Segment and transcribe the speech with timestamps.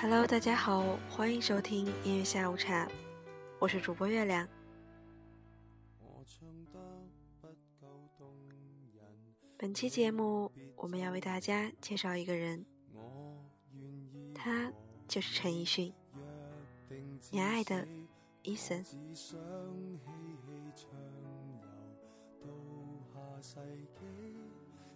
[0.00, 2.88] Hello，大家好，欢迎收听音乐下午茶，
[3.58, 4.46] 我是主播月亮。
[9.56, 12.64] 本期节目我们要为大家介绍一个人，
[14.32, 14.72] 他
[15.08, 15.92] 就是陈奕迅，
[17.32, 17.84] 你爱的
[18.44, 18.84] 伊森。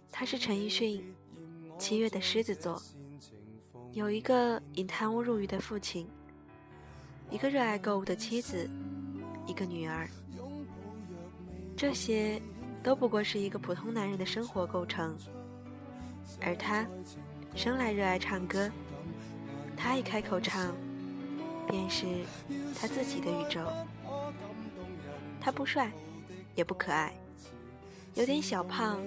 [0.09, 1.13] 他是陈奕迅，
[1.77, 2.81] 七月的狮子座。
[3.93, 6.07] 有一个因贪污入狱的父亲，
[7.29, 8.67] 一个热爱购物的妻子，
[9.45, 10.09] 一个女儿。
[11.77, 12.41] 这些
[12.81, 15.15] 都不过是一个普通男人的生活构成。
[16.41, 16.87] 而他，
[17.55, 18.67] 生来热爱唱歌，
[19.77, 20.73] 他一开口唱，
[21.67, 22.07] 便是
[22.75, 23.61] 他自己的宇宙。
[25.39, 25.91] 他不帅，
[26.55, 27.13] 也不可爱，
[28.15, 28.99] 有点小胖，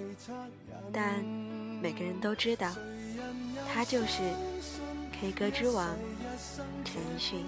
[0.93, 1.25] 但
[1.83, 2.71] 每个人都知道，
[3.73, 4.23] 他就是。
[5.19, 5.97] K 歌之王
[6.85, 7.43] 陈奕迅。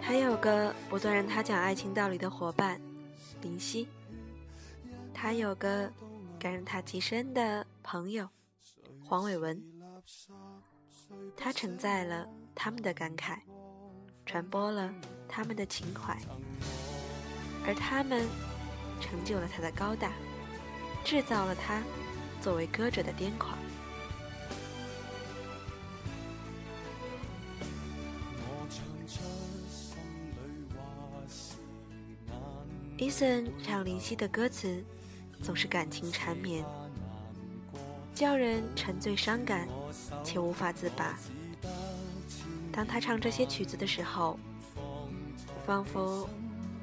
[0.00, 2.80] 还有个不断让他讲爱情道理的伙伴
[3.42, 3.88] 林夕，
[5.12, 5.90] 他有个
[6.38, 8.28] 敢让他极深的朋友。
[9.04, 9.60] 黄伟文，
[11.36, 12.24] 他承载了
[12.54, 13.40] 他们的感慨，
[14.24, 14.94] 传播了
[15.28, 16.16] 他们的情怀，
[17.66, 18.28] 而他们
[19.00, 20.12] 成就了他的高大，
[21.04, 21.82] 制造了他
[22.40, 23.58] 作为歌者的癫狂。
[32.98, 34.84] Eason 唱林夕的歌词，
[35.42, 36.64] 总是感情缠绵。
[38.20, 39.66] 叫人沉醉伤感，
[40.22, 41.18] 且无法自拔。
[42.70, 44.38] 当他唱这些曲子的时候，
[45.66, 46.28] 仿佛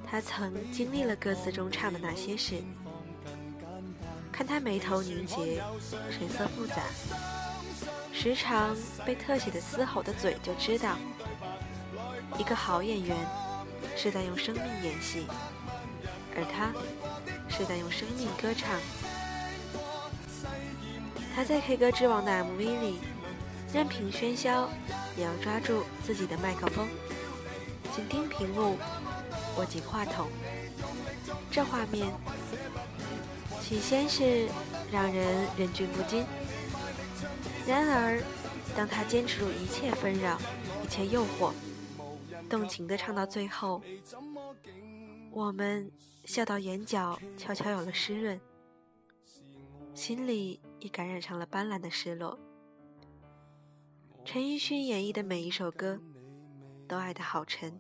[0.03, 2.55] 他曾经历了歌词中唱的那些事。
[4.31, 5.61] 看他眉头凝结，
[6.09, 6.81] 神色复杂，
[8.11, 8.75] 时常
[9.05, 10.97] 被特写的嘶吼的嘴，就知道
[12.39, 13.15] 一个好演员
[13.95, 15.27] 是在用生命演戏，
[16.35, 16.73] 而他
[17.47, 18.79] 是在用生命歌唱。
[21.37, 22.97] 他在 K 歌之王的 MV 里，
[23.71, 24.67] 任凭喧嚣，
[25.15, 26.87] 也要抓住自己的麦克风，
[27.95, 28.75] 紧盯屏幕，
[29.55, 30.27] 握紧话筒。
[31.51, 32.11] 这画面，
[33.61, 34.47] 起先是
[34.91, 36.25] 让人忍俊不禁。
[37.67, 38.19] 然而，
[38.75, 40.39] 当他坚持住一切纷扰，
[40.83, 41.51] 一切诱惑，
[42.49, 43.79] 动情地唱到最后，
[45.29, 45.91] 我们
[46.25, 48.41] 笑到眼角悄悄有了湿润。
[49.93, 52.37] 心里也感染上了斑斓的失落。
[54.25, 55.99] 陈奕迅演绎的每一首歌，
[56.87, 57.79] 都爱得好沉。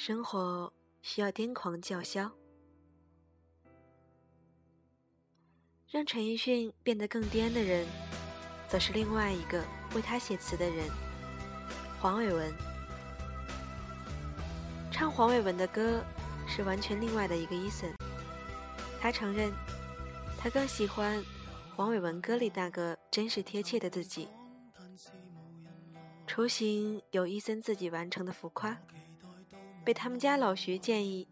[0.00, 0.72] 生活
[1.02, 2.30] 需要癫狂叫嚣，
[5.90, 7.84] 让陈奕迅变得更癫的人，
[8.68, 9.60] 则是另外一个
[9.96, 10.88] 为他写词的人——
[12.00, 12.54] 黄伟文。
[14.92, 16.00] 唱黄伟文的歌
[16.46, 17.92] 是完全另外的一个 Eason。
[19.00, 19.52] 他承认，
[20.38, 21.20] 他更喜欢
[21.74, 24.28] 黄伟文歌里那个真实贴切的自己。
[26.24, 28.78] 雏形由 Eason 自己完成的浮夸。
[29.88, 31.26] 被他们家老徐建议，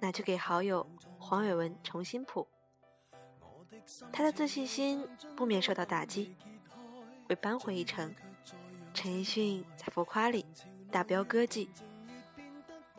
[0.00, 0.84] 拿去给好友
[1.16, 2.44] 黄伟文重新谱，
[4.12, 6.34] 他的自信心不免受到打击。
[7.28, 8.12] 为扳回一城，
[8.92, 10.44] 陈奕迅在浮夸里
[10.90, 11.70] 大飙歌技，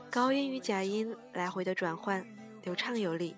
[0.10, 2.26] 高音与假音来回的转换，
[2.62, 3.36] 流畅有力，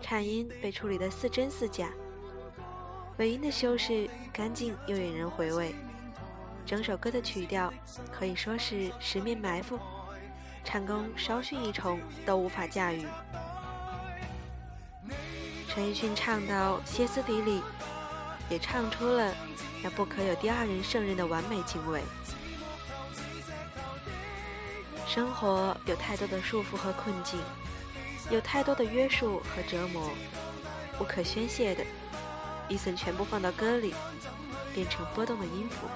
[0.00, 1.90] 颤音被处理的似真似假，
[3.18, 5.74] 尾音的修饰干净又引人回味，
[6.64, 7.74] 整首歌的曲调
[8.12, 9.76] 可以说是十面埋伏。
[10.64, 13.06] 唱功稍逊一筹都无法驾驭。
[15.68, 17.62] 陈奕迅唱到歇斯底里，
[18.48, 19.34] 也唱出了
[19.82, 22.00] 那不可有第二人胜任的完美敬畏。
[25.06, 27.38] 生活有太多的束缚和困境，
[28.30, 30.10] 有太多的约束和折磨，
[30.98, 31.84] 无可宣泄的，
[32.68, 33.94] 伊森全部放到歌里，
[34.72, 35.86] 变成波动的音符，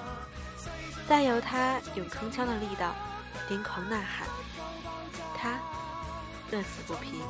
[1.07, 2.95] 再由他用铿锵的力道
[3.49, 4.27] 癫狂呐喊，
[5.41, 5.57] 他
[6.51, 7.21] 乐此不疲。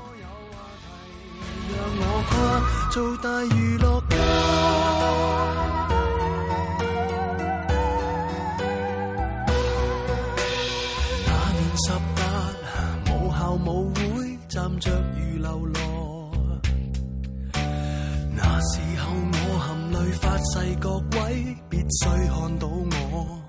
[14.50, 15.80] 站着如流浪，
[18.36, 23.40] 那时候我含泪发誓各位必须看到我，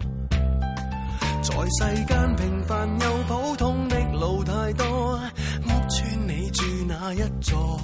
[1.43, 3.80] 在世间平凡又普通
[7.15, 7.81] 一座？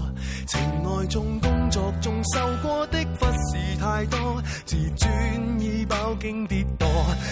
[0.47, 6.87] 情爱中工作中受过的忽视太多，自尊已饱经跌堕，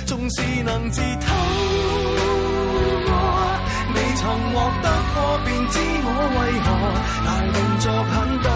[0.06, 1.32] 纵是能自偷
[3.06, 3.12] 过。
[3.94, 6.68] 未曾获得过，便知我为何
[7.24, 8.48] 大动作很多，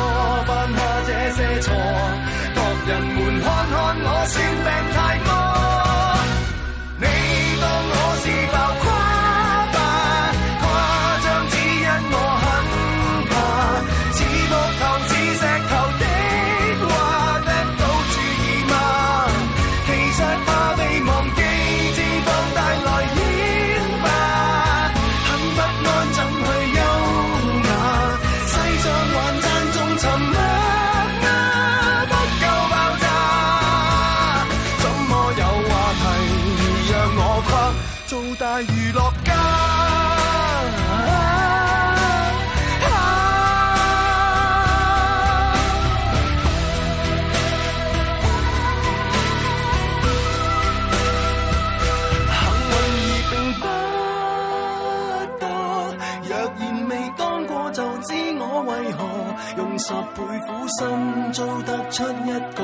[59.88, 62.62] 十倍苦心做得出一个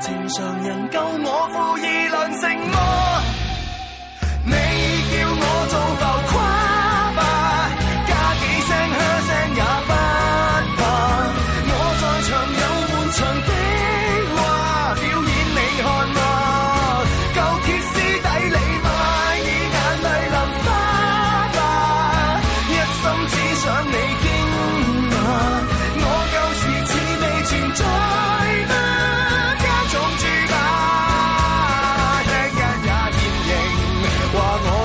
[0.00, 3.25] 情常人，够我负义良成魔。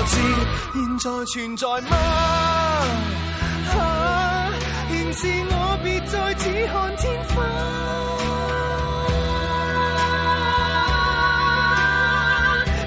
[0.02, 0.16] 我知
[0.72, 1.94] 現在存在吗？
[3.78, 4.50] 啊，
[4.90, 7.34] 現是我别再只看天花。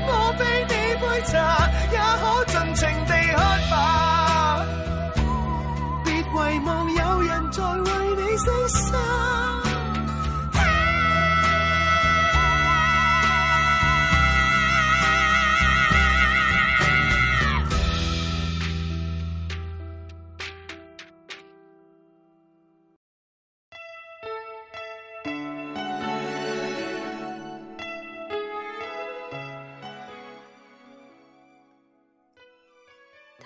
[0.07, 1.33] 我非你杯茶，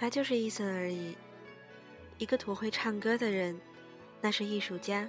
[0.09, 1.15] 他就是伊森而已，
[2.17, 3.55] 一个土会唱歌的人，
[4.19, 5.07] 那是艺术家；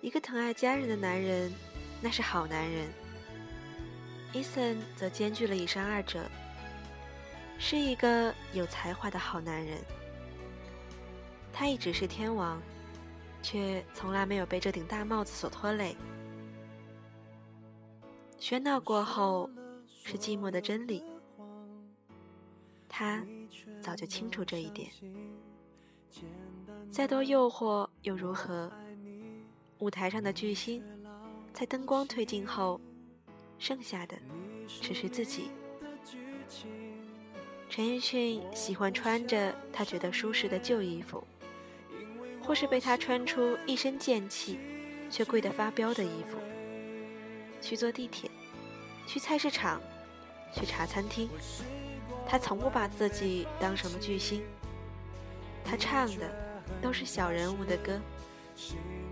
[0.00, 1.54] 一个疼爱家人的男人，
[2.00, 2.88] 那是好男人。
[4.32, 6.28] 伊森则兼具了以上二者，
[7.56, 9.78] 是一个有才华的好男人。
[11.52, 12.60] 他一直是天王，
[13.44, 15.96] 却从来没有被这顶大帽子所拖累。
[18.40, 19.48] 喧闹过后，
[20.04, 21.04] 是寂寞的真理。
[22.98, 23.24] 他
[23.80, 24.90] 早就清楚这一点。
[26.90, 28.72] 再多诱惑又如何？
[29.78, 30.82] 舞台上的巨星，
[31.52, 32.80] 在灯光褪尽后，
[33.56, 34.18] 剩下的
[34.66, 35.52] 只是自己。
[37.68, 41.22] 陈奕迅喜欢穿着他觉得舒适的旧衣服，
[42.42, 44.58] 或是被他穿出一身贱气
[45.08, 46.36] 却贵得发飙的衣服，
[47.60, 48.28] 去坐地铁，
[49.06, 49.80] 去菜市场，
[50.52, 51.28] 去茶餐厅。
[52.30, 54.42] 他从不把自己当什么巨星，
[55.64, 56.30] 他唱的
[56.82, 57.98] 都是小人物的歌，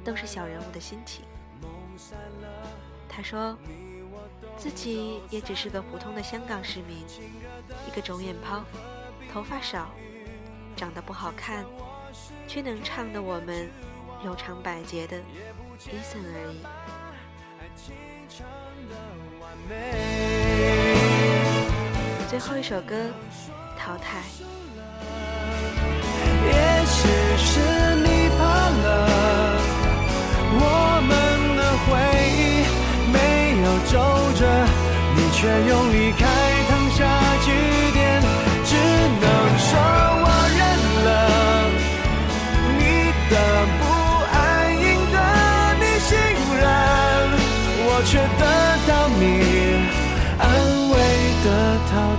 [0.05, 1.25] 都是小人物的心情。
[3.09, 3.57] 他说，
[4.59, 6.99] 自己也只是个普通的香港市民，
[7.89, 8.63] 一个肿眼泡，
[9.33, 9.91] 头发少，
[10.77, 11.65] 长得不好看，
[12.47, 13.71] 却能唱的我们
[14.27, 15.17] 悠长百节的
[15.79, 16.53] Eason 而
[20.93, 20.96] 已。
[22.29, 22.95] 最后一首歌
[23.79, 24.23] 淘汰。
[26.45, 26.53] 也
[26.87, 27.61] 许是
[27.97, 28.39] 你怕
[28.85, 28.87] 了
[30.59, 30.65] 我
[31.09, 31.11] 们
[31.57, 31.89] 的回
[32.37, 32.41] 忆
[33.13, 33.17] 没
[33.63, 33.95] 有皱
[34.39, 34.41] 褶
[35.17, 36.23] 你却用离开
[36.69, 36.99] 烫下
[37.45, 37.47] 句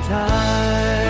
[0.09, 1.06] 在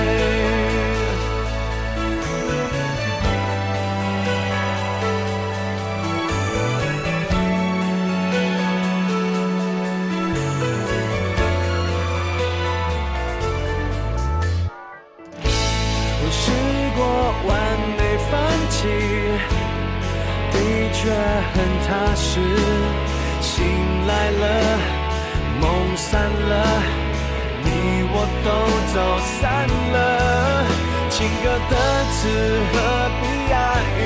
[31.17, 31.75] 情歌的
[32.11, 32.29] 词
[32.71, 32.75] 何
[33.19, 33.55] 必押
[33.97, 33.99] 韵？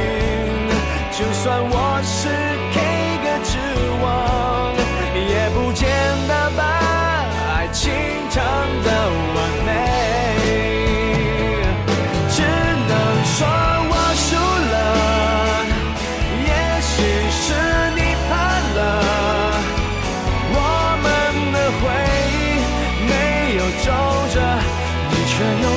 [1.11, 1.75] 就算我
[2.05, 2.29] 是
[2.71, 2.75] K
[3.21, 3.51] 歌之
[4.01, 4.73] 王，
[5.13, 5.83] 也不见
[6.29, 6.63] 得把
[7.53, 7.91] 爱情
[8.29, 8.41] 唱
[8.85, 8.87] 得
[9.35, 9.69] 完美。
[12.29, 12.39] 只
[12.87, 12.93] 能
[13.25, 13.35] 说
[13.91, 14.29] 我输
[14.71, 14.73] 了，
[16.47, 16.49] 也
[16.79, 16.95] 许
[17.43, 17.43] 是
[17.93, 17.99] 你
[18.29, 18.31] 怕
[18.77, 18.79] 了，
[20.55, 20.57] 我
[21.03, 21.05] 们
[21.51, 21.83] 的回
[22.31, 22.39] 忆
[23.03, 23.11] 没
[23.57, 23.91] 有皱
[24.33, 24.35] 褶，
[25.11, 25.67] 你却用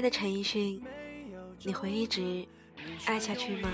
[0.00, 0.82] 爱的陈奕迅，
[1.62, 2.48] 你会一直
[3.04, 3.68] 爱下去吗？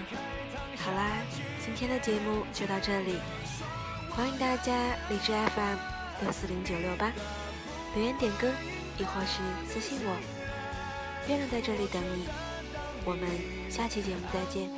[0.77, 1.23] 好啦，
[1.65, 3.15] 今天的节目就到这里，
[4.11, 4.75] 欢迎大家
[5.09, 5.77] 荔枝 FM
[6.23, 7.13] 六四零九六八
[7.95, 8.51] 留言点歌，
[8.99, 10.17] 亦或是私信我，
[11.29, 12.25] 月亮在这里等你，
[13.05, 14.69] 我们下期节目再见，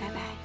[0.00, 0.43] 拜拜。